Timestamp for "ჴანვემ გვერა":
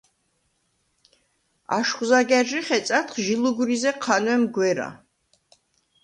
4.03-4.89